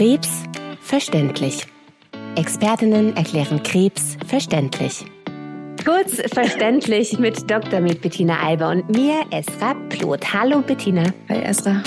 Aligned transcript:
Krebs 0.00 0.44
verständlich. 0.80 1.66
Expertinnen 2.34 3.14
erklären 3.18 3.62
Krebs 3.62 4.16
verständlich. 4.26 5.04
Kurz 5.84 6.22
verständlich 6.32 7.18
mit 7.18 7.50
Dr. 7.50 7.80
Med 7.80 8.00
Bettina 8.00 8.38
Alber 8.42 8.70
und 8.70 8.88
mir, 8.88 9.20
Esra 9.30 9.74
Ploth. 9.90 10.32
Hallo 10.32 10.62
Bettina. 10.62 11.02
Hi 11.28 11.42
Esra. 11.42 11.82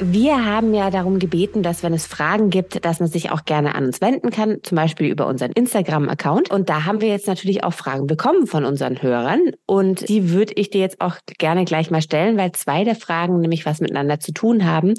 Wir 0.00 0.44
haben 0.44 0.74
ja 0.74 0.90
darum 0.90 1.20
gebeten, 1.20 1.62
dass 1.62 1.84
wenn 1.84 1.94
es 1.94 2.06
Fragen 2.06 2.50
gibt, 2.50 2.84
dass 2.84 2.98
man 2.98 3.08
sich 3.08 3.30
auch 3.30 3.44
gerne 3.44 3.76
an 3.76 3.84
uns 3.84 4.00
wenden 4.00 4.30
kann, 4.30 4.58
zum 4.64 4.74
Beispiel 4.74 5.06
über 5.06 5.28
unseren 5.28 5.52
Instagram-Account. 5.52 6.50
Und 6.50 6.68
da 6.68 6.86
haben 6.86 7.00
wir 7.00 7.06
jetzt 7.06 7.28
natürlich 7.28 7.62
auch 7.62 7.72
Fragen 7.72 8.08
bekommen 8.08 8.48
von 8.48 8.64
unseren 8.64 9.00
Hörern. 9.00 9.52
Und 9.64 10.08
die 10.08 10.30
würde 10.30 10.54
ich 10.56 10.70
dir 10.70 10.80
jetzt 10.80 11.00
auch 11.00 11.18
gerne 11.38 11.64
gleich 11.64 11.92
mal 11.92 12.02
stellen, 12.02 12.36
weil 12.36 12.50
zwei 12.50 12.82
der 12.82 12.96
Fragen 12.96 13.38
nämlich 13.38 13.64
was 13.64 13.80
miteinander 13.80 14.18
zu 14.18 14.32
tun 14.32 14.64
haben. 14.64 14.94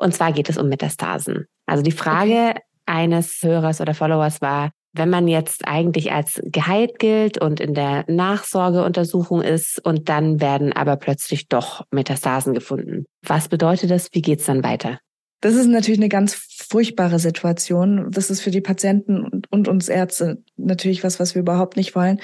Und 0.00 0.14
zwar 0.14 0.32
geht 0.32 0.48
es 0.48 0.56
um 0.56 0.68
Metastasen. 0.68 1.46
Also 1.66 1.82
die 1.82 1.92
Frage 1.92 2.50
okay. 2.50 2.60
eines 2.86 3.42
Hörers 3.42 3.82
oder 3.82 3.92
Followers 3.92 4.40
war, 4.40 4.70
wenn 4.94 5.10
man 5.10 5.28
jetzt 5.28 5.68
eigentlich 5.68 6.10
als 6.10 6.40
geheilt 6.42 6.98
gilt 6.98 7.38
und 7.38 7.60
in 7.60 7.74
der 7.74 8.04
Nachsorgeuntersuchung 8.08 9.42
ist 9.42 9.78
und 9.84 10.08
dann 10.08 10.40
werden 10.40 10.72
aber 10.72 10.96
plötzlich 10.96 11.48
doch 11.48 11.84
Metastasen 11.90 12.54
gefunden. 12.54 13.04
Was 13.22 13.48
bedeutet 13.48 13.90
das? 13.90 14.08
Wie 14.12 14.22
geht's 14.22 14.46
dann 14.46 14.64
weiter? 14.64 14.98
Das 15.42 15.54
ist 15.54 15.66
natürlich 15.66 16.00
eine 16.00 16.08
ganz 16.08 16.34
furchtbare 16.70 17.18
Situation. 17.18 18.10
Das 18.12 18.30
ist 18.30 18.40
für 18.40 18.52
die 18.52 18.60
Patienten 18.60 19.42
und 19.50 19.66
uns 19.66 19.88
Ärzte 19.88 20.42
natürlich 20.56 21.02
was, 21.02 21.18
was 21.18 21.34
wir 21.34 21.42
überhaupt 21.42 21.76
nicht 21.76 21.96
wollen, 21.96 22.20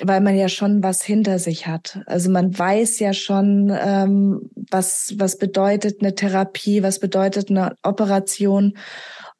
weil 0.00 0.20
man 0.20 0.36
ja 0.36 0.48
schon 0.48 0.84
was 0.84 1.02
hinter 1.02 1.40
sich 1.40 1.66
hat. 1.66 2.00
Also 2.06 2.30
man 2.30 2.56
weiß 2.56 3.00
ja 3.00 3.12
schon, 3.12 3.76
ähm, 3.76 4.50
was, 4.70 5.14
was 5.18 5.36
bedeutet 5.36 6.00
eine 6.00 6.14
Therapie, 6.14 6.84
was 6.84 7.00
bedeutet 7.00 7.50
eine 7.50 7.74
Operation. 7.82 8.78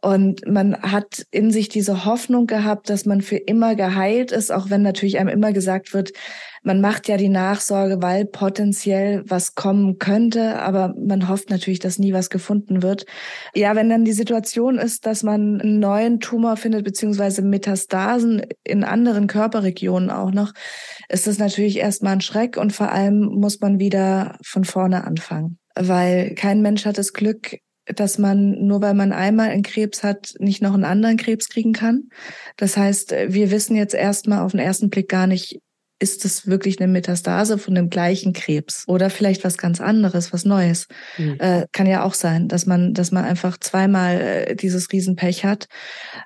Und 0.00 0.46
man 0.46 0.80
hat 0.80 1.26
in 1.32 1.50
sich 1.50 1.68
diese 1.68 2.04
Hoffnung 2.04 2.46
gehabt, 2.46 2.88
dass 2.88 3.04
man 3.04 3.20
für 3.20 3.36
immer 3.36 3.74
geheilt 3.74 4.30
ist, 4.30 4.52
auch 4.52 4.70
wenn 4.70 4.82
natürlich 4.82 5.18
einem 5.18 5.28
immer 5.28 5.52
gesagt 5.52 5.92
wird, 5.92 6.12
man 6.62 6.80
macht 6.80 7.08
ja 7.08 7.16
die 7.16 7.28
Nachsorge, 7.28 8.00
weil 8.00 8.24
potenziell 8.24 9.24
was 9.26 9.56
kommen 9.56 9.98
könnte, 9.98 10.60
aber 10.60 10.94
man 10.96 11.28
hofft 11.28 11.50
natürlich, 11.50 11.80
dass 11.80 11.98
nie 11.98 12.12
was 12.12 12.30
gefunden 12.30 12.82
wird. 12.82 13.06
Ja, 13.54 13.74
wenn 13.74 13.88
dann 13.88 14.04
die 14.04 14.12
Situation 14.12 14.78
ist, 14.78 15.04
dass 15.06 15.24
man 15.24 15.60
einen 15.60 15.80
neuen 15.80 16.20
Tumor 16.20 16.56
findet, 16.56 16.84
beziehungsweise 16.84 17.42
Metastasen 17.42 18.42
in 18.64 18.84
anderen 18.84 19.26
Körperregionen 19.26 20.10
auch 20.10 20.30
noch, 20.30 20.52
ist 21.08 21.26
das 21.26 21.38
natürlich 21.38 21.78
erstmal 21.78 22.12
ein 22.12 22.20
Schreck 22.20 22.56
und 22.56 22.72
vor 22.72 22.92
allem 22.92 23.20
muss 23.20 23.60
man 23.60 23.80
wieder 23.80 24.36
von 24.44 24.64
vorne 24.64 25.04
anfangen. 25.04 25.58
Weil 25.74 26.34
kein 26.34 26.60
Mensch 26.60 26.84
hat 26.86 26.98
das 26.98 27.12
Glück, 27.12 27.58
dass 27.94 28.18
man 28.18 28.66
nur 28.66 28.82
weil 28.82 28.94
man 28.94 29.12
einmal 29.12 29.50
einen 29.50 29.62
Krebs 29.62 30.02
hat, 30.02 30.34
nicht 30.38 30.62
noch 30.62 30.74
einen 30.74 30.84
anderen 30.84 31.16
Krebs 31.16 31.48
kriegen 31.48 31.72
kann. 31.72 32.08
Das 32.56 32.76
heißt, 32.76 33.12
wir 33.28 33.50
wissen 33.50 33.76
jetzt 33.76 33.94
erstmal 33.94 34.40
auf 34.40 34.52
den 34.52 34.60
ersten 34.60 34.90
Blick 34.90 35.08
gar 35.08 35.26
nicht, 35.26 35.60
ist 36.00 36.24
es 36.24 36.46
wirklich 36.46 36.80
eine 36.80 36.90
Metastase 36.90 37.58
von 37.58 37.74
dem 37.74 37.90
gleichen 37.90 38.32
Krebs 38.32 38.84
oder 38.86 39.10
vielleicht 39.10 39.44
was 39.44 39.58
ganz 39.58 39.80
anderes, 39.80 40.32
was 40.32 40.44
Neues. 40.44 40.86
Mhm. 41.16 41.36
Äh, 41.40 41.66
kann 41.72 41.86
ja 41.86 42.04
auch 42.04 42.14
sein, 42.14 42.48
dass 42.48 42.66
man, 42.66 42.94
dass 42.94 43.10
man 43.10 43.24
einfach 43.24 43.58
zweimal 43.58 44.20
äh, 44.20 44.54
dieses 44.54 44.92
Riesenpech 44.92 45.44
hat. 45.44 45.66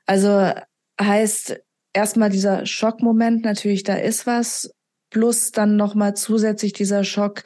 Also 0.05 0.53
heißt 1.01 1.59
erstmal 1.95 2.31
dieser 2.31 2.67
Schockmoment, 2.67 3.45
natürlich, 3.45 3.83
da 3.83 3.95
ist 3.95 4.27
was, 4.27 4.71
plus 5.11 5.53
dann 5.53 5.77
nochmal 5.77 6.15
zusätzlich 6.15 6.73
dieser 6.73 7.05
Schock. 7.05 7.45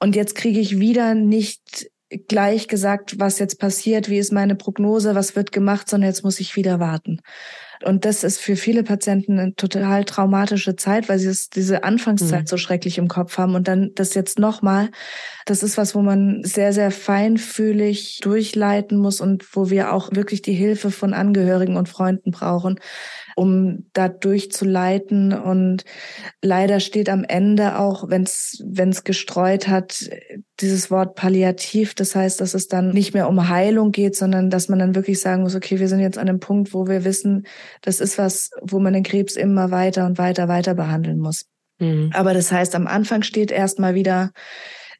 Und 0.00 0.16
jetzt 0.16 0.34
kriege 0.34 0.58
ich 0.58 0.80
wieder 0.80 1.14
nicht 1.14 1.90
gleich 2.28 2.68
gesagt, 2.68 3.18
was 3.18 3.38
jetzt 3.38 3.58
passiert, 3.58 4.08
wie 4.08 4.18
ist 4.18 4.32
meine 4.32 4.54
Prognose, 4.54 5.14
was 5.14 5.36
wird 5.36 5.52
gemacht, 5.52 5.88
sondern 5.88 6.08
jetzt 6.08 6.24
muss 6.24 6.40
ich 6.40 6.56
wieder 6.56 6.80
warten. 6.80 7.20
Und 7.84 8.04
das 8.04 8.24
ist 8.24 8.40
für 8.40 8.56
viele 8.56 8.82
Patienten 8.82 9.38
eine 9.38 9.54
total 9.54 10.04
traumatische 10.04 10.76
Zeit, 10.76 11.08
weil 11.08 11.18
sie 11.18 11.28
es, 11.28 11.50
diese 11.50 11.84
Anfangszeit 11.84 12.42
mhm. 12.42 12.46
so 12.46 12.56
schrecklich 12.56 12.98
im 12.98 13.08
Kopf 13.08 13.38
haben. 13.38 13.54
Und 13.54 13.68
dann 13.68 13.90
das 13.94 14.14
jetzt 14.14 14.38
nochmal, 14.38 14.90
das 15.46 15.62
ist 15.62 15.76
was, 15.76 15.94
wo 15.94 16.02
man 16.02 16.44
sehr, 16.44 16.72
sehr 16.72 16.90
feinfühlig 16.90 18.20
durchleiten 18.22 18.98
muss 18.98 19.20
und 19.20 19.56
wo 19.56 19.70
wir 19.70 19.92
auch 19.92 20.10
wirklich 20.12 20.42
die 20.42 20.52
Hilfe 20.52 20.90
von 20.90 21.14
Angehörigen 21.14 21.76
und 21.76 21.88
Freunden 21.88 22.30
brauchen, 22.30 22.78
um 23.34 23.86
da 23.92 24.08
durchzuleiten. 24.08 25.32
Und 25.32 25.84
leider 26.42 26.80
steht 26.80 27.08
am 27.08 27.24
Ende 27.24 27.78
auch, 27.78 28.08
wenn 28.08 28.22
es 28.22 28.62
wenn 28.64 28.90
es 28.90 29.04
gestreut 29.04 29.68
hat, 29.68 30.08
dieses 30.60 30.90
Wort 30.90 31.16
palliativ. 31.16 31.94
Das 31.94 32.14
heißt, 32.14 32.40
dass 32.40 32.54
es 32.54 32.68
dann 32.68 32.90
nicht 32.90 33.14
mehr 33.14 33.28
um 33.28 33.48
Heilung 33.48 33.90
geht, 33.90 34.16
sondern 34.16 34.50
dass 34.50 34.68
man 34.68 34.78
dann 34.78 34.94
wirklich 34.94 35.20
sagen 35.20 35.42
muss, 35.42 35.56
okay, 35.56 35.80
wir 35.80 35.88
sind 35.88 36.00
jetzt 36.00 36.18
an 36.18 36.28
einem 36.28 36.40
Punkt, 36.40 36.72
wo 36.72 36.86
wir 36.86 37.04
wissen, 37.04 37.46
das 37.80 38.00
ist 38.00 38.18
was, 38.18 38.50
wo 38.60 38.78
man 38.78 38.92
den 38.92 39.02
Krebs 39.02 39.36
immer 39.36 39.70
weiter 39.70 40.06
und 40.06 40.18
weiter, 40.18 40.48
weiter 40.48 40.74
behandeln 40.74 41.18
muss. 41.18 41.46
Mhm. 41.78 42.10
Aber 42.12 42.34
das 42.34 42.52
heißt, 42.52 42.74
am 42.74 42.86
Anfang 42.86 43.22
steht 43.22 43.50
erstmal 43.50 43.94
wieder 43.94 44.30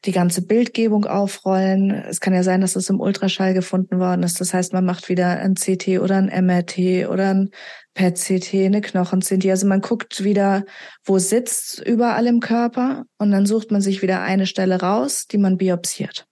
die 0.05 0.11
ganze 0.11 0.41
Bildgebung 0.45 1.05
aufrollen. 1.05 1.91
Es 1.91 2.19
kann 2.19 2.33
ja 2.33 2.43
sein, 2.43 2.61
dass 2.61 2.75
es 2.75 2.89
im 2.89 2.99
Ultraschall 2.99 3.53
gefunden 3.53 3.99
worden 3.99 4.23
ist. 4.23 4.41
Das 4.41 4.53
heißt, 4.53 4.73
man 4.73 4.83
macht 4.83 5.07
wieder 5.07 5.39
ein 5.39 5.55
CT 5.55 5.99
oder 5.99 6.17
ein 6.17 6.45
MRT 6.45 7.07
oder 7.09 7.33
ein 7.33 7.49
PET-CT, 7.93 8.65
eine 8.65 8.81
Knochen-CT. 8.81 9.45
Also 9.49 9.65
man 9.65 9.81
guckt 9.81 10.23
wieder, 10.23 10.65
wo 11.05 11.19
sitzt 11.19 11.81
überall 11.85 12.27
im 12.27 12.41
Körper 12.41 13.05
und 13.17 13.31
dann 13.31 13.45
sucht 13.45 13.71
man 13.71 13.81
sich 13.81 14.01
wieder 14.01 14.21
eine 14.21 14.45
Stelle 14.45 14.81
raus, 14.81 15.27
die 15.27 15.37
man 15.37 15.57
biopsiert. 15.57 16.25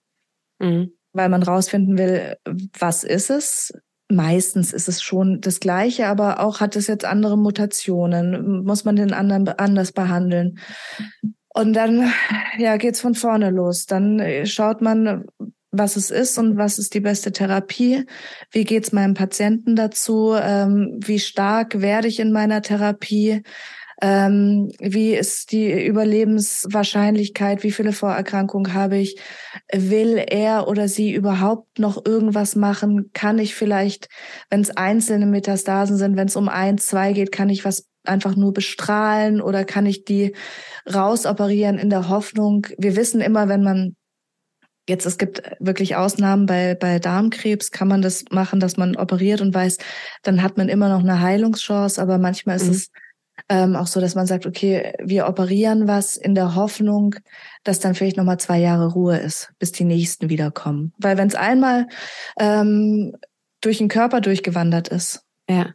Mhm. 0.58 0.92
Weil 1.14 1.28
man 1.28 1.42
rausfinden 1.42 1.96
will, 1.96 2.36
was 2.78 3.04
ist 3.04 3.30
es? 3.30 3.72
Meistens 4.14 4.72
ist 4.72 4.88
es 4.88 5.02
schon 5.02 5.40
das 5.40 5.58
Gleiche, 5.58 6.06
aber 6.06 6.40
auch 6.40 6.60
hat 6.60 6.76
es 6.76 6.86
jetzt 6.86 7.04
andere 7.04 7.38
Mutationen? 7.38 8.64
Muss 8.64 8.84
man 8.84 8.96
den 8.96 9.12
anderen 9.12 9.48
anders 9.48 9.92
behandeln? 9.92 10.58
Und 11.48 11.72
dann 11.74 12.12
ja, 12.58 12.76
geht's 12.76 13.00
von 13.00 13.14
vorne 13.14 13.50
los. 13.50 13.86
Dann 13.86 14.20
äh, 14.20 14.46
schaut 14.46 14.80
man, 14.82 15.24
was 15.70 15.96
es 15.96 16.10
ist 16.10 16.38
und 16.38 16.58
was 16.58 16.78
ist 16.78 16.94
die 16.94 17.00
beste 17.00 17.32
Therapie. 17.32 18.04
Wie 18.50 18.64
geht's 18.64 18.92
meinem 18.92 19.14
Patienten 19.14 19.74
dazu? 19.74 20.34
Ähm, 20.38 21.00
wie 21.02 21.18
stark 21.18 21.80
werde 21.80 22.08
ich 22.08 22.20
in 22.20 22.32
meiner 22.32 22.60
Therapie? 22.60 23.42
Ähm, 24.04 24.72
wie 24.80 25.14
ist 25.14 25.52
die 25.52 25.86
Überlebenswahrscheinlichkeit? 25.86 27.62
Wie 27.62 27.70
viele 27.70 27.92
Vorerkrankungen 27.92 28.74
habe 28.74 28.96
ich? 28.96 29.16
Will 29.72 30.18
er 30.28 30.66
oder 30.66 30.88
sie 30.88 31.14
überhaupt 31.14 31.78
noch 31.78 32.04
irgendwas 32.04 32.56
machen? 32.56 33.10
Kann 33.12 33.38
ich 33.38 33.54
vielleicht, 33.54 34.08
wenn 34.50 34.60
es 34.60 34.70
einzelne 34.70 35.26
Metastasen 35.26 35.96
sind, 35.98 36.16
wenn 36.16 36.26
es 36.26 36.34
um 36.34 36.48
eins, 36.48 36.86
zwei 36.86 37.12
geht, 37.12 37.30
kann 37.30 37.48
ich 37.48 37.64
was 37.64 37.86
einfach 38.02 38.34
nur 38.34 38.52
bestrahlen 38.52 39.40
oder 39.40 39.64
kann 39.64 39.86
ich 39.86 40.04
die 40.04 40.34
rausoperieren 40.92 41.78
in 41.78 41.88
der 41.88 42.08
Hoffnung? 42.08 42.66
Wir 42.78 42.96
wissen 42.96 43.20
immer, 43.20 43.48
wenn 43.48 43.62
man 43.62 43.94
Jetzt, 44.88 45.06
es 45.06 45.16
gibt 45.16 45.42
wirklich 45.60 45.94
Ausnahmen 45.94 46.46
bei, 46.46 46.74
bei 46.74 46.98
Darmkrebs, 46.98 47.70
kann 47.70 47.86
man 47.86 48.02
das 48.02 48.24
machen, 48.32 48.58
dass 48.58 48.76
man 48.76 48.96
operiert 48.96 49.40
und 49.40 49.54
weiß, 49.54 49.78
dann 50.24 50.42
hat 50.42 50.56
man 50.56 50.68
immer 50.68 50.88
noch 50.88 51.04
eine 51.04 51.20
Heilungschance, 51.20 52.02
aber 52.02 52.18
manchmal 52.18 52.56
ist 52.56 52.64
mhm. 52.64 52.72
es 52.72 52.90
ähm, 53.48 53.76
auch 53.76 53.86
so, 53.86 54.00
dass 54.00 54.14
man 54.14 54.26
sagt, 54.26 54.46
okay, 54.46 54.94
wir 55.02 55.26
operieren 55.26 55.88
was 55.88 56.16
in 56.16 56.34
der 56.34 56.54
Hoffnung, 56.54 57.16
dass 57.64 57.80
dann 57.80 57.94
vielleicht 57.94 58.16
nochmal 58.16 58.38
zwei 58.38 58.58
Jahre 58.58 58.92
Ruhe 58.92 59.18
ist, 59.18 59.52
bis 59.58 59.72
die 59.72 59.84
nächsten 59.84 60.28
wiederkommen. 60.28 60.92
Weil 60.98 61.16
wenn 61.16 61.28
es 61.28 61.34
einmal 61.34 61.86
ähm, 62.38 63.16
durch 63.60 63.78
den 63.78 63.88
Körper 63.88 64.20
durchgewandert 64.20 64.88
ist, 64.88 65.24
ja 65.48 65.72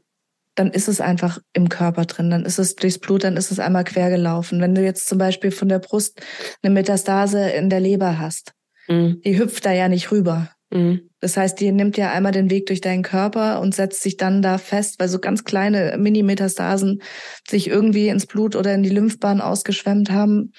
dann 0.58 0.72
ist 0.72 0.88
es 0.88 1.02
einfach 1.02 1.40
im 1.54 1.70
Körper 1.70 2.06
drin, 2.06 2.32
dann 2.32 2.44
ist 2.44 2.58
es 2.58 2.76
durchs 2.76 2.98
Blut, 2.98 3.24
dann 3.24 3.38
ist 3.38 3.52
es 3.52 3.60
einmal 3.60 3.84
quer 3.84 4.10
gelaufen. 4.10 4.60
Wenn 4.60 4.74
du 4.74 4.84
jetzt 4.84 5.08
zum 5.08 5.18
Beispiel 5.18 5.52
von 5.52 5.70
der 5.70 5.80
Brust 5.80 6.20
eine 6.62 6.74
Metastase 6.74 7.50
in 7.52 7.70
der 7.70 7.80
Leber 7.80 8.18
hast, 8.18 8.54
mhm. 8.88 9.22
die 9.24 9.38
hüpft 9.38 9.66
da 9.66 9.72
ja 9.72 9.88
nicht 9.88 10.12
rüber. 10.12 10.50
Mhm. 10.70 11.10
Das 11.20 11.38
heißt, 11.38 11.60
die 11.60 11.72
nimmt 11.72 11.98
ja 11.98 12.12
einmal 12.12 12.32
den 12.32 12.50
Weg 12.50 12.66
durch 12.68 12.82
deinen 12.82 13.04
Körper 13.04 13.62
und 13.62 13.74
setzt 13.74 14.04
sich 14.04 14.18
dann 14.18 14.42
da 14.42 14.58
fest, 14.58 15.00
weil 15.00 15.08
so 15.08 15.20
ganz 15.20 15.44
kleine 15.44 15.98
Mini-Metastasen 15.98 17.02
sich 17.48 17.68
irgendwie 17.68 18.10
ins 18.10 18.26
Blut 18.26 18.56
oder 18.56 18.74
in 18.74 18.84
die 18.84 18.90
Lymphbahn 18.90 19.42
ausgeschwemmt 19.42 20.12
haben. 20.12 20.52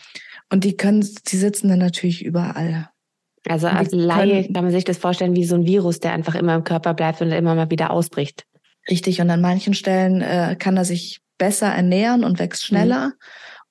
Und 0.51 0.65
die 0.65 0.77
können, 0.77 1.07
die 1.29 1.37
sitzen 1.37 1.69
dann 1.69 1.79
natürlich 1.79 2.25
überall. 2.25 2.89
Also 3.47 3.69
als 3.69 3.93
Laie 3.93 4.51
kann 4.53 4.65
man 4.65 4.73
sich 4.73 4.85
das 4.85 4.99
vorstellen 4.99 5.37
wie 5.37 5.45
so 5.45 5.55
ein 5.55 5.67
Virus, 5.67 6.01
der 6.01 6.13
einfach 6.13 6.35
immer 6.35 6.55
im 6.55 6.65
Körper 6.65 6.95
bleibt 6.95 7.21
und 7.21 7.31
immer 7.31 7.55
mal 7.55 7.71
wieder 7.71 7.91
ausbricht. 7.91 8.45
Richtig. 8.91 9.21
Und 9.21 9.31
an 9.31 9.41
manchen 9.41 9.75
Stellen 9.75 10.23
äh, 10.23 10.57
kann 10.59 10.77
er 10.77 10.85
sich 10.85 11.21
besser 11.37 11.69
ernähren 11.69 12.25
und 12.25 12.39
wächst 12.39 12.65
schneller. 12.65 13.09
Mhm. 13.09 13.13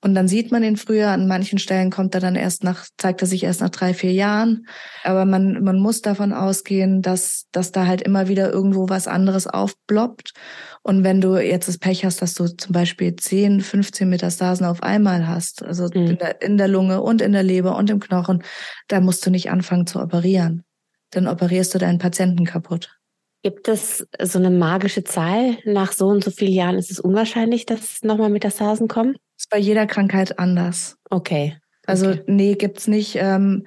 Und 0.00 0.14
dann 0.14 0.28
sieht 0.28 0.52
man 0.52 0.62
ihn 0.62 0.76
früher, 0.76 1.08
an 1.08 1.26
manchen 1.26 1.58
Stellen 1.58 1.90
kommt 1.90 2.14
er 2.14 2.20
dann 2.20 2.36
erst 2.36 2.62
nach, 2.62 2.86
zeigt 2.98 3.20
er 3.20 3.26
sich 3.26 3.42
erst 3.42 3.60
nach 3.60 3.70
drei, 3.70 3.94
vier 3.94 4.12
Jahren. 4.12 4.66
Aber 5.02 5.24
man, 5.24 5.64
man 5.64 5.80
muss 5.80 6.02
davon 6.02 6.32
ausgehen, 6.32 7.02
dass, 7.02 7.46
dass 7.50 7.72
da 7.72 7.86
halt 7.86 8.02
immer 8.02 8.28
wieder 8.28 8.52
irgendwo 8.52 8.88
was 8.88 9.08
anderes 9.08 9.48
aufploppt. 9.48 10.34
Und 10.82 11.02
wenn 11.02 11.20
du 11.20 11.36
jetzt 11.36 11.66
das 11.66 11.78
Pech 11.78 12.04
hast, 12.04 12.22
dass 12.22 12.34
du 12.34 12.46
zum 12.46 12.72
Beispiel 12.72 13.16
10, 13.16 13.60
15 13.60 14.08
Metastasen 14.08 14.66
auf 14.66 14.84
einmal 14.84 15.26
hast, 15.26 15.64
also 15.64 15.88
mhm. 15.92 16.06
in, 16.06 16.18
der, 16.18 16.42
in 16.42 16.58
der 16.58 16.68
Lunge 16.68 17.02
und 17.02 17.20
in 17.20 17.32
der 17.32 17.42
Leber 17.42 17.76
und 17.76 17.90
im 17.90 17.98
Knochen, 17.98 18.44
da 18.86 19.00
musst 19.00 19.26
du 19.26 19.30
nicht 19.30 19.50
anfangen 19.50 19.88
zu 19.88 20.00
operieren. 20.00 20.64
Dann 21.10 21.26
operierst 21.26 21.74
du 21.74 21.78
deinen 21.78 21.98
Patienten 21.98 22.44
kaputt. 22.44 22.96
Gibt 23.42 23.66
es 23.66 24.06
so 24.22 24.38
eine 24.38 24.50
magische 24.50 25.02
Zahl? 25.02 25.58
Nach 25.64 25.92
so 25.92 26.06
und 26.06 26.22
so 26.22 26.30
vielen 26.30 26.52
Jahren 26.52 26.76
ist 26.76 26.90
es 26.90 27.00
unwahrscheinlich, 27.00 27.66
dass 27.66 28.02
nochmal 28.02 28.30
Metastasen 28.30 28.86
kommen? 28.86 29.16
Bei 29.52 29.56
jeder 29.58 29.86
Krankheit 29.86 30.38
anders. 30.38 30.98
Okay. 31.08 31.58
Also 31.88 32.10
okay. 32.10 32.22
nee, 32.26 32.54
gibt's 32.54 32.86
nicht. 32.86 33.16
Ähm, 33.16 33.64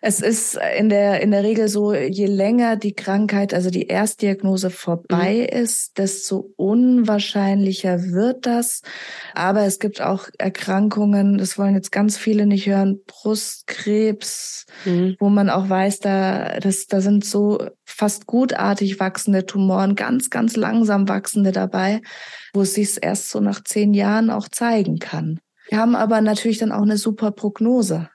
es 0.00 0.20
ist 0.20 0.56
in 0.78 0.88
der 0.88 1.20
in 1.22 1.32
der 1.32 1.42
Regel 1.42 1.66
so, 1.66 1.92
je 1.92 2.26
länger 2.26 2.76
die 2.76 2.94
Krankheit, 2.94 3.52
also 3.52 3.68
die 3.68 3.88
Erstdiagnose 3.88 4.70
vorbei 4.70 5.48
mhm. 5.50 5.58
ist, 5.58 5.98
desto 5.98 6.52
unwahrscheinlicher 6.54 8.12
wird 8.12 8.46
das. 8.46 8.82
Aber 9.34 9.62
es 9.62 9.80
gibt 9.80 10.00
auch 10.00 10.28
Erkrankungen, 10.38 11.36
das 11.36 11.58
wollen 11.58 11.74
jetzt 11.74 11.90
ganz 11.90 12.16
viele 12.16 12.46
nicht 12.46 12.68
hören, 12.68 13.00
Brustkrebs, 13.08 14.66
mhm. 14.84 15.16
wo 15.18 15.28
man 15.28 15.50
auch 15.50 15.68
weiß, 15.68 15.98
da 15.98 16.60
das 16.60 16.86
da 16.86 17.00
sind 17.00 17.24
so 17.24 17.58
fast 17.84 18.26
gutartig 18.26 19.00
wachsende 19.00 19.46
Tumoren, 19.46 19.96
ganz 19.96 20.30
ganz 20.30 20.54
langsam 20.54 21.08
wachsende 21.08 21.50
dabei, 21.50 22.02
wo 22.52 22.62
es 22.62 22.74
sich 22.74 22.98
erst 23.02 23.30
so 23.30 23.40
nach 23.40 23.64
zehn 23.64 23.94
Jahren 23.94 24.30
auch 24.30 24.48
zeigen 24.48 25.00
kann. 25.00 25.40
Wir 25.68 25.78
haben 25.78 25.94
aber 25.94 26.20
natürlich 26.20 26.58
dann 26.58 26.72
auch 26.72 26.82
eine 26.82 26.98
super 26.98 27.30
Prognose. 27.30 28.08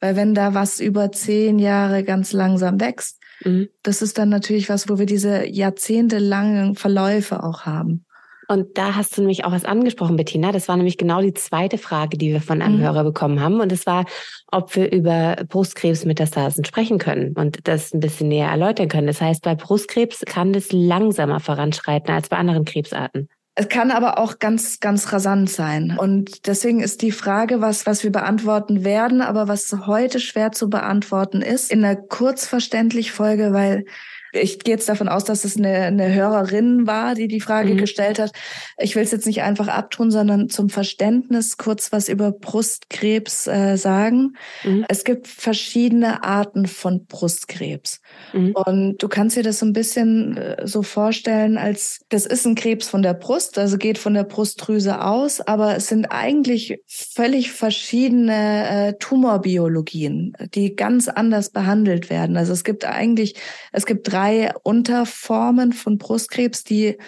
Weil 0.00 0.16
wenn 0.16 0.34
da 0.34 0.54
was 0.54 0.80
über 0.80 1.10
zehn 1.10 1.58
Jahre 1.58 2.04
ganz 2.04 2.32
langsam 2.32 2.80
wächst, 2.80 3.20
mhm. 3.44 3.68
das 3.82 4.00
ist 4.00 4.18
dann 4.18 4.28
natürlich 4.28 4.68
was, 4.68 4.88
wo 4.88 4.98
wir 4.98 5.06
diese 5.06 5.46
jahrzehntelangen 5.46 6.76
Verläufe 6.76 7.42
auch 7.42 7.62
haben. 7.62 8.04
Und 8.50 8.78
da 8.78 8.94
hast 8.94 9.16
du 9.16 9.20
nämlich 9.20 9.44
auch 9.44 9.52
was 9.52 9.66
angesprochen, 9.66 10.16
Bettina. 10.16 10.52
Das 10.52 10.68
war 10.68 10.76
nämlich 10.76 10.96
genau 10.96 11.20
die 11.20 11.34
zweite 11.34 11.76
Frage, 11.76 12.16
die 12.16 12.32
wir 12.32 12.40
von 12.40 12.62
einem 12.62 12.78
mhm. 12.78 12.82
Hörer 12.82 13.04
bekommen 13.04 13.40
haben. 13.40 13.60
Und 13.60 13.70
es 13.72 13.84
war, 13.84 14.06
ob 14.50 14.74
wir 14.74 14.90
über 14.90 15.36
Brustkrebsmetastasen 15.48 16.64
sprechen 16.64 16.98
können 16.98 17.34
und 17.34 17.68
das 17.68 17.92
ein 17.92 18.00
bisschen 18.00 18.28
näher 18.28 18.48
erläutern 18.48 18.88
können. 18.88 19.06
Das 19.06 19.20
heißt, 19.20 19.42
bei 19.42 19.54
Brustkrebs 19.54 20.22
kann 20.24 20.54
das 20.54 20.72
langsamer 20.72 21.40
voranschreiten 21.40 22.14
als 22.14 22.30
bei 22.30 22.38
anderen 22.38 22.64
Krebsarten. 22.64 23.28
Es 23.60 23.68
kann 23.68 23.90
aber 23.90 24.18
auch 24.18 24.38
ganz, 24.38 24.78
ganz 24.78 25.12
rasant 25.12 25.50
sein. 25.50 25.96
Und 25.98 26.46
deswegen 26.46 26.78
ist 26.78 27.02
die 27.02 27.10
Frage, 27.10 27.60
was, 27.60 27.86
was 27.86 28.04
wir 28.04 28.12
beantworten 28.12 28.84
werden, 28.84 29.20
aber 29.20 29.48
was 29.48 29.74
heute 29.88 30.20
schwer 30.20 30.52
zu 30.52 30.70
beantworten 30.70 31.42
ist, 31.42 31.72
in 31.72 31.84
einer 31.84 31.96
kurzverständlich 31.96 33.10
Folge, 33.10 33.52
weil 33.52 33.84
ich 34.32 34.58
gehe 34.60 34.74
jetzt 34.74 34.88
davon 34.88 35.08
aus, 35.08 35.24
dass 35.24 35.44
es 35.44 35.56
eine, 35.56 35.74
eine 35.84 36.14
Hörerin 36.14 36.86
war, 36.86 37.14
die 37.14 37.28
die 37.28 37.40
Frage 37.40 37.74
mhm. 37.74 37.78
gestellt 37.78 38.18
hat. 38.18 38.32
Ich 38.78 38.94
will 38.94 39.02
es 39.02 39.10
jetzt 39.10 39.26
nicht 39.26 39.42
einfach 39.42 39.68
abtun, 39.68 40.10
sondern 40.10 40.48
zum 40.48 40.68
Verständnis 40.68 41.56
kurz 41.56 41.92
was 41.92 42.08
über 42.08 42.32
Brustkrebs 42.32 43.46
äh, 43.46 43.76
sagen. 43.76 44.36
Mhm. 44.64 44.84
Es 44.88 45.04
gibt 45.04 45.26
verschiedene 45.26 46.22
Arten 46.24 46.66
von 46.66 47.06
Brustkrebs. 47.06 48.00
Mhm. 48.32 48.52
Und 48.52 48.98
du 48.98 49.08
kannst 49.08 49.36
dir 49.36 49.42
das 49.42 49.60
so 49.60 49.66
ein 49.66 49.72
bisschen 49.72 50.36
äh, 50.36 50.66
so 50.66 50.82
vorstellen, 50.82 51.56
als 51.56 52.00
das 52.08 52.26
ist 52.26 52.46
ein 52.46 52.54
Krebs 52.54 52.88
von 52.88 53.02
der 53.02 53.14
Brust, 53.14 53.58
also 53.58 53.78
geht 53.78 53.98
von 53.98 54.14
der 54.14 54.24
Brustdrüse 54.24 55.02
aus, 55.02 55.40
aber 55.40 55.76
es 55.76 55.88
sind 55.88 56.06
eigentlich 56.06 56.80
völlig 56.86 57.52
verschiedene 57.52 58.68
äh, 58.68 58.92
Tumorbiologien, 58.98 60.34
die 60.54 60.76
ganz 60.76 61.08
anders 61.08 61.50
behandelt 61.50 62.10
werden. 62.10 62.36
Also 62.36 62.52
es 62.52 62.64
gibt 62.64 62.84
eigentlich, 62.84 63.34
es 63.72 63.86
gibt 63.86 64.12
drei 64.12 64.17
drei 64.18 64.52
Unterformen 64.64 65.72
von 65.72 65.98
Brustkrebs, 65.98 66.64
die 66.64 66.98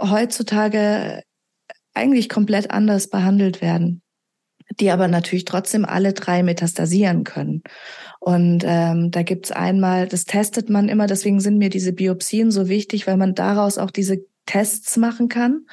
heutzutage 0.00 1.22
eigentlich 1.94 2.28
komplett 2.28 2.70
anders 2.70 3.08
behandelt 3.08 3.62
werden, 3.62 4.02
die 4.78 4.90
aber 4.90 5.08
natürlich 5.08 5.46
trotzdem 5.46 5.84
alle 5.84 6.12
drei 6.12 6.42
metastasieren 6.42 7.24
können. 7.24 7.62
Und 8.20 8.64
ähm, 8.66 9.10
da 9.10 9.22
gibt's 9.22 9.50
einmal, 9.50 10.08
das 10.08 10.24
testet 10.24 10.68
man 10.68 10.88
immer, 10.88 11.06
deswegen 11.06 11.40
sind 11.40 11.56
mir 11.56 11.70
diese 11.70 11.92
Biopsien 11.92 12.50
so 12.50 12.68
wichtig, 12.68 13.06
weil 13.06 13.16
man 13.16 13.34
daraus 13.34 13.78
auch 13.78 13.90
diese 13.90 14.18
Tests 14.48 14.96
machen 14.96 15.28
kann. 15.28 15.66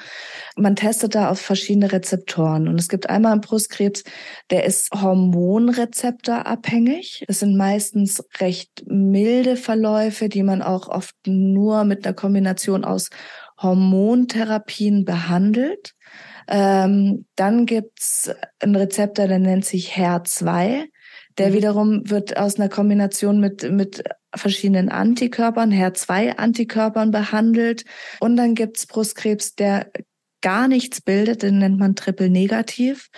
Man 0.54 0.76
testet 0.76 1.14
da 1.14 1.30
auf 1.30 1.40
verschiedene 1.40 1.92
Rezeptoren. 1.92 2.68
Und 2.68 2.78
es 2.78 2.90
gibt 2.90 3.08
einmal 3.08 3.32
einen 3.32 3.40
Brustkrebs, 3.40 4.04
der 4.50 4.64
ist 4.64 4.92
hormonrezeptorabhängig. 4.92 7.24
Das 7.26 7.38
sind 7.38 7.56
meistens 7.56 8.22
recht 8.38 8.84
milde 8.86 9.56
Verläufe, 9.56 10.28
die 10.28 10.42
man 10.42 10.60
auch 10.60 10.88
oft 10.88 11.14
nur 11.26 11.84
mit 11.84 12.04
einer 12.04 12.12
Kombination 12.14 12.84
aus 12.84 13.08
Hormontherapien 13.62 15.06
behandelt. 15.06 15.94
Ähm, 16.46 17.24
dann 17.34 17.64
gibt's 17.64 18.30
einen 18.60 18.76
Rezeptor, 18.76 19.26
der 19.26 19.38
nennt 19.38 19.64
sich 19.64 19.94
HER2. 19.94 20.84
Der 21.38 21.48
mhm. 21.48 21.52
wiederum 21.54 22.10
wird 22.10 22.36
aus 22.36 22.56
einer 22.56 22.68
Kombination 22.68 23.40
mit, 23.40 23.70
mit 23.70 24.04
verschiedenen 24.36 24.88
Antikörpern, 24.88 25.72
HER2-Antikörpern 25.72 27.10
behandelt. 27.10 27.84
Und 28.20 28.36
dann 28.36 28.54
gibt's 28.54 28.86
Brustkrebs, 28.86 29.54
der 29.54 29.90
gar 30.42 30.68
nichts 30.68 31.00
bildet, 31.00 31.42
den 31.42 31.58
nennt 31.58 31.78
man 31.78 31.96
triple 31.96 32.30
negativ, 32.30 33.08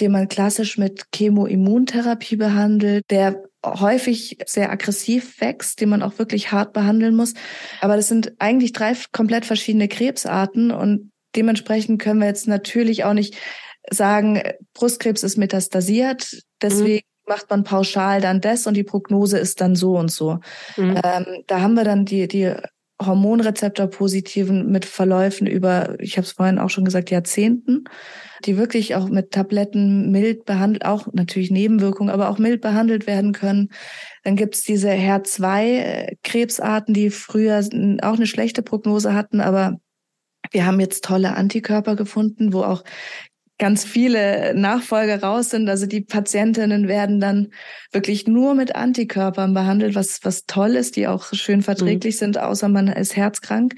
den 0.00 0.12
man 0.12 0.28
klassisch 0.28 0.78
mit 0.78 1.06
Chemoimmuntherapie 1.14 2.36
behandelt, 2.36 3.04
der 3.10 3.42
häufig 3.64 4.38
sehr 4.46 4.70
aggressiv 4.70 5.40
wächst, 5.40 5.80
den 5.80 5.88
man 5.88 6.02
auch 6.02 6.18
wirklich 6.18 6.52
hart 6.52 6.72
behandeln 6.72 7.16
muss. 7.16 7.34
Aber 7.80 7.96
das 7.96 8.08
sind 8.08 8.34
eigentlich 8.38 8.72
drei 8.72 8.94
komplett 9.12 9.44
verschiedene 9.44 9.88
Krebsarten 9.88 10.70
und 10.70 11.10
dementsprechend 11.34 12.00
können 12.00 12.20
wir 12.20 12.28
jetzt 12.28 12.46
natürlich 12.46 13.04
auch 13.04 13.14
nicht 13.14 13.36
sagen, 13.90 14.40
Brustkrebs 14.74 15.22
ist 15.22 15.36
metastasiert, 15.36 16.42
deswegen 16.62 17.06
macht 17.28 17.50
man 17.50 17.64
pauschal 17.64 18.20
dann 18.20 18.40
das 18.40 18.66
und 18.66 18.74
die 18.74 18.84
Prognose 18.84 19.38
ist 19.38 19.60
dann 19.60 19.76
so 19.76 19.96
und 19.96 20.10
so. 20.10 20.40
Mhm. 20.76 21.00
Ähm, 21.04 21.26
da 21.46 21.60
haben 21.60 21.74
wir 21.74 21.84
dann 21.84 22.04
die, 22.04 22.28
die 22.28 22.54
Hormonrezeptor-positiven 23.00 24.70
mit 24.70 24.84
Verläufen 24.84 25.46
über, 25.46 25.94
ich 26.00 26.16
habe 26.16 26.24
es 26.24 26.32
vorhin 26.32 26.58
auch 26.58 26.70
schon 26.70 26.84
gesagt, 26.84 27.10
Jahrzehnten, 27.10 27.84
die 28.44 28.56
wirklich 28.56 28.96
auch 28.96 29.08
mit 29.08 29.30
Tabletten 29.30 30.10
mild 30.10 30.44
behandelt, 30.44 30.84
auch 30.84 31.06
natürlich 31.12 31.50
Nebenwirkungen, 31.50 32.10
aber 32.10 32.28
auch 32.28 32.38
mild 32.38 32.60
behandelt 32.60 33.06
werden 33.06 33.32
können. 33.32 33.70
Dann 34.24 34.36
gibt's 34.36 34.62
diese 34.62 34.90
HER2-Krebsarten, 34.90 36.92
die 36.92 37.10
früher 37.10 37.60
auch 38.02 38.14
eine 38.14 38.26
schlechte 38.26 38.62
Prognose 38.62 39.14
hatten, 39.14 39.40
aber 39.40 39.76
wir 40.50 40.66
haben 40.66 40.80
jetzt 40.80 41.04
tolle 41.04 41.36
Antikörper 41.36 41.94
gefunden, 41.94 42.52
wo 42.52 42.62
auch 42.62 42.82
ganz 43.58 43.84
viele 43.84 44.54
Nachfolger 44.54 45.20
raus 45.20 45.50
sind. 45.50 45.68
Also 45.68 45.86
die 45.86 46.00
Patientinnen 46.00 46.86
werden 46.86 47.20
dann 47.20 47.48
wirklich 47.92 48.26
nur 48.26 48.54
mit 48.54 48.76
Antikörpern 48.76 49.52
behandelt, 49.52 49.94
was, 49.94 50.20
was 50.22 50.46
toll 50.46 50.76
ist, 50.76 50.96
die 50.96 51.08
auch 51.08 51.32
schön 51.32 51.62
verträglich 51.62 52.14
mhm. 52.16 52.18
sind, 52.18 52.38
außer 52.38 52.68
man 52.68 52.88
ist 52.88 53.16
herzkrank. 53.16 53.74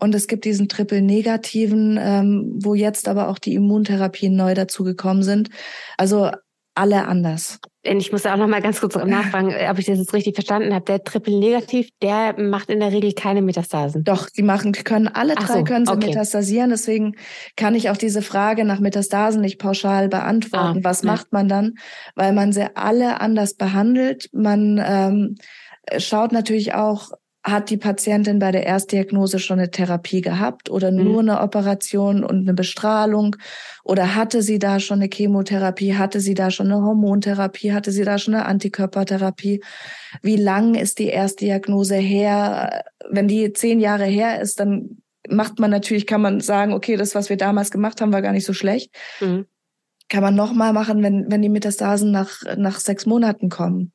Und 0.00 0.14
es 0.14 0.26
gibt 0.26 0.44
diesen 0.44 0.68
Triple-Negativen, 0.68 1.98
ähm, 2.00 2.58
wo 2.60 2.74
jetzt 2.74 3.06
aber 3.06 3.28
auch 3.28 3.38
die 3.38 3.54
Immuntherapien 3.54 4.34
neu 4.34 4.54
dazugekommen 4.54 5.22
sind. 5.22 5.50
Also 5.96 6.30
alle 6.74 7.06
anders. 7.06 7.58
Ich 7.82 8.12
muss 8.12 8.26
auch 8.26 8.36
noch 8.36 8.46
mal 8.46 8.60
ganz 8.60 8.80
kurz 8.80 8.94
nachfragen, 8.94 9.54
ob 9.70 9.78
ich 9.78 9.86
das 9.86 9.98
jetzt 9.98 10.12
richtig 10.12 10.34
verstanden 10.34 10.74
habe. 10.74 10.84
Der 10.84 11.02
Triple 11.02 11.38
Negativ, 11.38 11.88
der 12.02 12.38
macht 12.38 12.68
in 12.68 12.80
der 12.80 12.92
Regel 12.92 13.12
keine 13.14 13.40
Metastasen. 13.40 14.04
Doch, 14.04 14.28
die 14.28 14.42
machen, 14.42 14.72
können 14.72 15.08
alle 15.08 15.34
drei 15.34 15.58
so, 15.58 15.64
können 15.64 15.86
sie 15.86 15.92
okay. 15.92 16.08
metastasieren. 16.08 16.70
Deswegen 16.70 17.16
kann 17.56 17.74
ich 17.74 17.88
auch 17.90 17.96
diese 17.96 18.22
Frage 18.22 18.64
nach 18.64 18.80
Metastasen 18.80 19.40
nicht 19.40 19.58
pauschal 19.58 20.08
beantworten. 20.08 20.80
Ah, 20.80 20.84
Was 20.84 21.02
ja. 21.02 21.12
macht 21.12 21.32
man 21.32 21.48
dann? 21.48 21.74
Weil 22.14 22.32
man 22.32 22.52
sie 22.52 22.74
alle 22.76 23.20
anders 23.20 23.54
behandelt. 23.54 24.28
Man 24.32 24.82
ähm, 24.84 25.36
schaut 25.98 26.32
natürlich 26.32 26.74
auch, 26.74 27.10
hat 27.42 27.70
die 27.70 27.78
Patientin 27.78 28.38
bei 28.38 28.52
der 28.52 28.66
Erstdiagnose 28.66 29.38
schon 29.38 29.58
eine 29.58 29.70
Therapie 29.70 30.20
gehabt 30.20 30.70
oder 30.70 30.90
mhm. 30.90 31.04
nur 31.04 31.20
eine 31.20 31.40
Operation 31.40 32.22
und 32.22 32.40
eine 32.40 32.54
Bestrahlung? 32.54 33.36
Oder 33.82 34.14
hatte 34.14 34.42
sie 34.42 34.58
da 34.58 34.78
schon 34.78 35.00
eine 35.00 35.08
Chemotherapie? 35.12 35.94
Hatte 35.94 36.20
sie 36.20 36.34
da 36.34 36.50
schon 36.50 36.66
eine 36.66 36.82
Hormontherapie? 36.82 37.72
Hatte 37.72 37.92
sie 37.92 38.04
da 38.04 38.18
schon 38.18 38.34
eine 38.34 38.44
Antikörpertherapie? 38.44 39.62
Wie 40.22 40.36
lang 40.36 40.74
ist 40.74 40.98
die 40.98 41.08
Erstdiagnose 41.08 41.96
her? 41.96 42.84
Wenn 43.08 43.26
die 43.26 43.52
zehn 43.54 43.80
Jahre 43.80 44.04
her 44.04 44.40
ist, 44.40 44.60
dann 44.60 44.98
macht 45.28 45.58
man 45.58 45.70
natürlich, 45.70 46.06
kann 46.06 46.20
man 46.20 46.40
sagen, 46.40 46.74
okay, 46.74 46.96
das, 46.96 47.14
was 47.14 47.30
wir 47.30 47.36
damals 47.38 47.70
gemacht 47.70 48.02
haben, 48.02 48.12
war 48.12 48.22
gar 48.22 48.32
nicht 48.32 48.46
so 48.46 48.52
schlecht. 48.52 48.94
Mhm. 49.20 49.46
Kann 50.10 50.22
man 50.22 50.34
nochmal 50.34 50.74
machen, 50.74 51.02
wenn, 51.02 51.30
wenn 51.30 51.40
die 51.40 51.48
Metastasen 51.48 52.10
nach, 52.10 52.42
nach 52.56 52.80
sechs 52.80 53.06
Monaten 53.06 53.48
kommen 53.48 53.92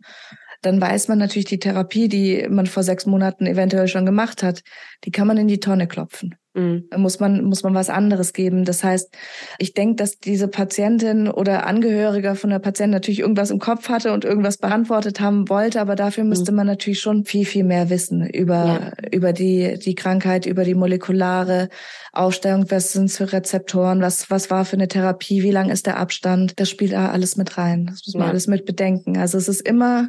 dann 0.61 0.79
weiß 0.81 1.07
man 1.07 1.19
natürlich 1.19 1.45
die 1.45 1.59
Therapie, 1.59 2.07
die 2.07 2.47
man 2.49 2.65
vor 2.65 2.83
sechs 2.83 3.05
Monaten 3.05 3.45
eventuell 3.45 3.87
schon 3.87 4.05
gemacht 4.05 4.43
hat, 4.43 4.61
die 5.03 5.11
kann 5.11 5.27
man 5.27 5.37
in 5.37 5.47
die 5.47 5.59
Tonne 5.59 5.87
klopfen. 5.87 6.35
Mhm. 6.55 6.85
Muss 6.95 7.19
man, 7.19 7.43
muss 7.43 7.63
man 7.63 7.73
was 7.73 7.89
anderes 7.89 8.31
geben. 8.31 8.63
Das 8.63 8.83
heißt, 8.83 9.13
ich 9.59 9.73
denke, 9.73 9.95
dass 9.95 10.19
diese 10.19 10.47
Patientin 10.47 11.27
oder 11.27 11.67
Angehöriger 11.67 12.35
von 12.35 12.49
der 12.49 12.59
Patientin 12.59 12.91
natürlich 12.91 13.19
irgendwas 13.19 13.51
im 13.51 13.59
Kopf 13.59 13.89
hatte 13.89 14.13
und 14.13 14.23
irgendwas 14.23 14.57
beantwortet 14.57 15.19
haben 15.19 15.49
wollte, 15.49 15.81
aber 15.81 15.95
dafür 15.95 16.23
mhm. 16.23 16.29
müsste 16.29 16.53
man 16.53 16.65
natürlich 16.65 17.01
schon 17.01 17.25
viel, 17.25 17.45
viel 17.45 17.65
mehr 17.65 17.89
wissen 17.89 18.25
über, 18.29 18.65
ja. 18.65 19.09
über 19.11 19.33
die, 19.33 19.77
die 19.77 19.95
Krankheit, 19.95 20.45
über 20.45 20.63
die 20.63 20.75
molekulare 20.75 21.67
Aufstellung, 22.13 22.71
was 22.71 22.93
sind 22.93 23.05
es 23.05 23.17
für 23.17 23.33
Rezeptoren, 23.33 24.01
was, 24.01 24.29
was 24.31 24.49
war 24.49 24.63
für 24.63 24.77
eine 24.77 24.87
Therapie, 24.87 25.43
wie 25.43 25.51
lang 25.51 25.69
ist 25.69 25.85
der 25.85 25.97
Abstand. 25.97 26.57
Das 26.59 26.69
spielt 26.69 26.93
da 26.93 27.09
alles 27.09 27.35
mit 27.35 27.57
rein. 27.57 27.87
Das 27.87 28.03
muss 28.05 28.15
man 28.15 28.23
ja. 28.23 28.29
alles 28.29 28.47
mit 28.47 28.65
bedenken. 28.65 29.17
Also 29.17 29.37
es 29.37 29.49
ist 29.49 29.61
immer 29.61 30.07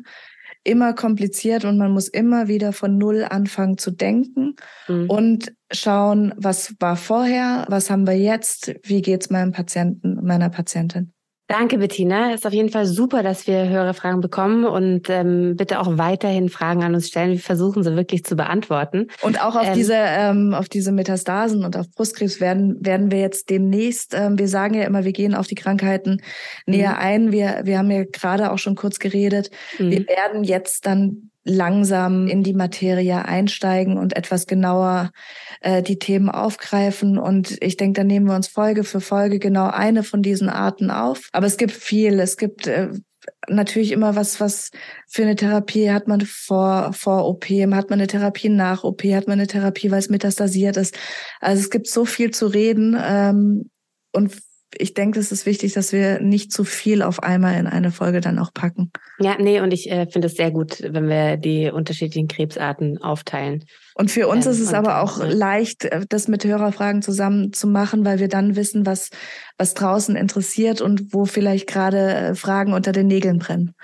immer 0.67 0.93
kompliziert 0.95 1.65
und 1.65 1.79
man 1.79 1.93
muss 1.93 2.09
immer 2.09 2.49
wieder 2.49 2.73
von 2.73 2.99
Null 2.99 3.25
anfangen 3.25 3.79
zu 3.79 3.91
denken 3.91 4.57
mhm. 4.89 5.09
und 5.09 5.53
schauen, 5.71 6.35
was 6.37 6.75
war 6.81 6.97
vorher, 6.97 7.65
was 7.69 7.91
haben 7.91 8.07
wir 8.07 8.19
jetzt, 8.19 8.75
wie 8.83 9.03
geht's 9.03 9.31
meinem 9.31 9.53
Patienten, 9.53 10.25
meiner 10.25 10.51
Patientin. 10.51 11.13
Danke, 11.49 11.79
Bettina. 11.79 12.35
Ist 12.35 12.45
auf 12.45 12.53
jeden 12.53 12.71
Fall 12.71 12.87
super, 12.87 13.23
dass 13.23 13.47
wir 13.47 13.69
höhere 13.69 13.95
Fragen 13.95 14.21
bekommen 14.21 14.65
und 14.65 15.09
ähm, 15.09 15.55
bitte 15.57 15.79
auch 15.79 15.97
weiterhin 15.97 16.49
Fragen 16.49 16.83
an 16.83 16.95
uns 16.95 17.07
stellen. 17.07 17.31
Wir 17.31 17.39
versuchen 17.39 17.85
sie 17.85 17.95
wirklich 17.95 18.25
zu 18.25 18.35
beantworten. 18.35 19.07
Und 19.23 19.41
auch 19.41 19.55
auf 19.55 19.69
ähm, 19.69 19.75
diese 19.75 19.95
ähm, 19.97 20.55
auf 20.55 20.69
diese 20.69 20.91
Metastasen 20.91 21.65
und 21.65 21.77
auf 21.77 21.89
Brustkrebs 21.93 22.41
werden 22.41 22.85
werden 22.85 23.13
wir 23.13 23.21
jetzt 23.21 23.49
demnächst. 23.49 24.13
Ähm, 24.13 24.39
wir 24.41 24.49
sagen 24.49 24.75
ja 24.75 24.85
immer, 24.85 25.05
wir 25.05 25.13
gehen 25.13 25.37
auf 25.37 25.47
die 25.47 25.55
Krankheiten 25.55 26.21
näher 26.67 26.93
mhm. 26.93 26.99
ein. 26.99 27.33
Wir 27.33 27.61
wir 27.63 27.79
haben 27.79 27.93
ja 27.93 28.03
gerade 28.03 28.51
auch 28.51 28.59
schon 28.59 28.75
kurz 28.75 28.99
geredet. 28.99 29.51
Mhm. 29.79 29.91
Wir 29.91 30.09
werden 30.09 30.43
jetzt 30.43 30.85
dann 30.85 31.31
langsam 31.47 32.27
in 32.27 32.43
die 32.43 32.55
Materie 32.55 33.25
einsteigen 33.25 33.97
und 33.99 34.17
etwas 34.17 34.47
genauer 34.47 35.13
äh, 35.61 35.81
die 35.81 35.99
Themen 35.99 36.29
aufgreifen. 36.29 37.19
Und 37.19 37.57
ich 37.63 37.77
denke, 37.77 38.01
da 38.01 38.05
nehmen 38.05 38.27
wir 38.27 38.35
uns 38.35 38.49
Folge 38.49 38.83
für 38.83 39.01
Folge 39.01 39.39
genau 39.39 39.69
eine 39.69 40.03
von 40.03 40.23
diesen 40.23 40.49
Arten 40.49 40.91
auf. 40.91 41.29
Aber 41.33 41.47
es 41.47 41.57
gibt 41.57 41.73
viel. 41.73 42.19
Es 42.19 42.37
gibt 42.37 42.67
äh, 42.67 42.89
natürlich 43.49 43.93
immer 43.93 44.17
was, 44.17 44.41
was 44.41 44.71
für 45.09 45.23
eine 45.23 45.37
Therapie 45.37 45.91
hat 45.91 46.09
man 46.09 46.21
vor, 46.23 46.93
vor 46.93 47.29
OP, 47.29 47.45
hat 47.45 47.91
man 47.91 48.01
eine 48.01 48.09
Therapie 48.09 48.49
nach 48.49 48.83
OP, 48.83 49.05
hat 49.05 49.29
man 49.29 49.39
eine 49.39 49.47
Therapie, 49.47 49.93
weil 49.93 50.01
es 50.01 50.11
metastasiert 50.11 50.77
ist. 50.77 50.99
Also 51.41 51.63
es 51.63 51.71
gibt 51.71 51.87
so 51.87 52.05
viel 52.05 52.33
zu 52.33 52.49
reden. 52.49 52.97
Ähm, 53.01 53.71
und 54.13 54.37
ich 54.79 54.95
denke, 54.95 55.19
es 55.19 55.33
ist 55.33 55.47
wichtig, 55.47 55.73
dass 55.73 55.93
wir 55.93 56.21
nicht 56.21 56.53
zu 56.53 56.65
viel 56.65 57.03
auf 57.03 57.23
einmal 57.23 57.59
in 57.59 57.67
eine 57.67 57.91
Folge 57.91 58.21
dann 58.21 58.39
auch 58.39 58.53
packen. 58.53 58.91
Ja, 59.19 59.37
nee, 59.39 59.61
und 59.61 59.73
ich 59.73 59.91
äh, 59.91 60.07
finde 60.07 60.29
es 60.29 60.35
sehr 60.35 60.51
gut, 60.51 60.83
wenn 60.83 61.09
wir 61.09 61.37
die 61.37 61.71
unterschiedlichen 61.71 62.29
Krebsarten 62.29 62.99
aufteilen. 62.99 63.65
Und 63.95 64.11
für 64.11 64.29
uns 64.29 64.47
ähm, 64.47 64.53
ist 64.53 64.61
es 64.61 64.75
aber 64.75 65.03
auch 65.03 65.19
ja. 65.19 65.27
leicht, 65.27 65.85
äh, 65.85 66.05
das 66.09 66.29
mit 66.29 66.45
Hörerfragen 66.45 67.03
zusammen 67.03 67.53
zu 67.53 67.67
machen, 67.67 68.05
weil 68.05 68.19
wir 68.19 68.29
dann 68.29 68.57
wissen, 68.57 68.87
was, 68.87 69.11
was 69.59 69.75
draußen 69.75 70.17
interessiert 70.17 70.81
und 70.81 71.13
wo 71.13 71.25
vielleicht 71.25 71.67
gerade 71.67 72.15
äh, 72.15 72.35
Fragen 72.35 72.73
unter 72.73 72.93
den 72.93 73.07
Nägeln 73.07 73.39
brennen. 73.39 73.75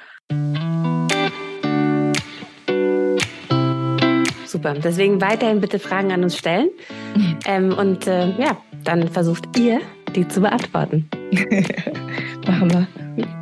Super. 4.47 4.75
Deswegen 4.75 5.21
weiterhin 5.23 5.61
bitte 5.61 5.79
Fragen 5.79 6.13
an 6.13 6.23
uns 6.25 6.37
stellen. 6.37 6.69
Mhm. 7.17 7.39
Ähm, 7.47 7.73
und 7.73 8.07
äh, 8.07 8.31
ja, 8.39 8.59
dann 8.85 9.09
versucht 9.09 9.59
ihr 9.59 9.81
die 10.13 10.27
zu 10.29 10.41
beantworten. 10.41 11.09
Machen 12.47 12.71
wir. 12.71 12.87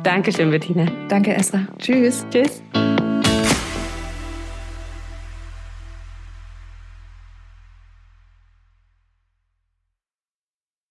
Dankeschön, 0.03 0.51
Bettina. 0.51 0.85
Danke, 1.07 1.33
Esra. 1.33 1.67
Tschüss. 1.79 2.25
Tschüss. 2.29 2.61